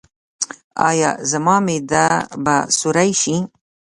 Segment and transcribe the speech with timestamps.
[0.89, 2.05] ایا زما معده
[2.43, 3.35] به سورۍ شي؟